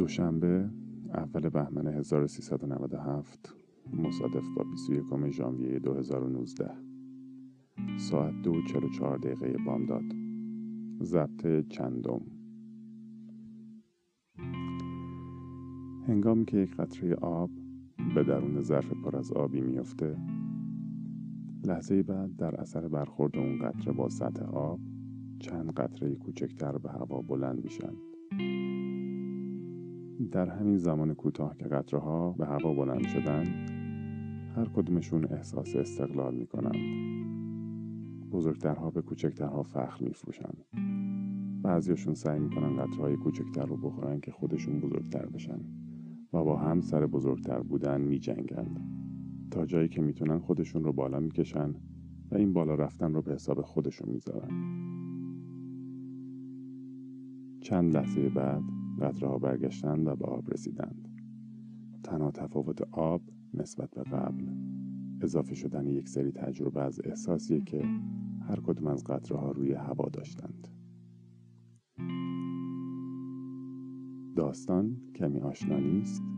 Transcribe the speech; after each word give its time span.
دوشنبه 0.00 0.70
اول 1.14 1.48
بهمن 1.48 1.86
1397 1.86 3.54
مصادف 3.92 4.44
با 4.56 4.64
21 4.64 5.30
ژانویه 5.30 5.78
2019 5.78 6.70
ساعت 7.98 8.42
دو 8.42 8.62
چلو 8.62 8.88
چهار 8.88 9.18
دقیقه 9.18 9.56
بامداد. 9.66 10.02
ضبط 11.02 11.68
چندم. 11.68 12.20
هنگامی 16.06 16.44
که 16.44 16.56
یک 16.56 16.76
قطره 16.76 17.14
آب 17.14 17.50
به 18.14 18.22
درون 18.22 18.60
ظرف 18.60 18.92
پر 18.92 19.16
از 19.16 19.32
آبی 19.32 19.60
میفته 19.60 20.16
لحظه 21.64 22.02
بعد 22.02 22.36
در 22.36 22.60
اثر 22.60 22.88
برخورد 22.88 23.36
اون 23.36 23.58
قطره 23.58 23.92
با 23.92 24.08
سطح 24.08 24.44
آب 24.44 24.80
چند 25.38 25.72
قطره 25.72 26.14
کوچکتر 26.14 26.78
به 26.78 26.90
هوا 26.90 27.22
بلند 27.22 27.64
میشن. 27.64 27.92
در 30.28 30.48
همین 30.48 30.76
زمان 30.76 31.14
کوتاه 31.14 31.56
که 31.56 31.64
قطره 31.64 32.34
به 32.38 32.46
هوا 32.46 32.74
بلند 32.74 33.06
شدن 33.06 33.44
هر 34.56 34.64
کدومشون 34.64 35.24
احساس 35.24 35.76
استقلال 35.76 36.34
می‌کنند. 36.34 36.74
بزرگترها 38.30 38.90
به 38.90 39.02
کوچکترها 39.02 39.62
فخر 39.62 40.04
میفروشن 40.04 40.52
بعضیاشون 41.62 42.14
سعی 42.14 42.40
می‌کنن 42.40 42.76
قطره 42.76 43.02
های 43.02 43.16
کوچکتر 43.16 43.66
رو 43.66 43.76
بخورن 43.76 44.20
که 44.20 44.32
خودشون 44.32 44.80
بزرگتر 44.80 45.26
بشن 45.26 45.60
و 46.32 46.44
با 46.44 46.56
هم 46.56 46.80
سر 46.80 47.06
بزرگتر 47.06 47.60
بودن 47.60 48.00
میجنگند. 48.00 48.80
تا 49.50 49.66
جایی 49.66 49.88
که 49.88 50.02
می‌تونن 50.02 50.38
خودشون 50.38 50.84
رو 50.84 50.92
بالا 50.92 51.20
می‌کشن 51.20 51.74
و 52.30 52.36
این 52.36 52.52
بالا 52.52 52.74
رفتن 52.74 53.14
رو 53.14 53.22
به 53.22 53.32
حساب 53.34 53.62
خودشون 53.62 54.08
می‌ذارن. 54.08 54.50
چند 57.60 57.96
لحظه 57.96 58.28
بعد 58.28 58.79
قطره 59.00 59.28
ها 59.28 59.38
برگشتند 59.38 60.06
و 60.06 60.16
به 60.16 60.26
آب 60.26 60.50
رسیدند. 60.50 61.08
تنها 62.04 62.30
تفاوت 62.30 62.82
آب 62.92 63.22
نسبت 63.54 63.90
به 63.90 64.02
قبل 64.02 64.46
اضافه 65.22 65.54
شدن 65.54 65.86
یک 65.86 66.08
سری 66.08 66.32
تجربه 66.32 66.80
از 66.80 67.00
احساسیه 67.04 67.60
که 67.60 67.84
هر 68.48 68.60
کدوم 68.60 68.86
از 68.86 69.04
قطره 69.04 69.38
ها 69.38 69.50
روی 69.50 69.72
هوا 69.72 70.08
داشتند. 70.08 70.68
داستان 74.36 74.96
کمی 75.14 75.40
آشنا 75.40 75.78
نیست. 75.78 76.29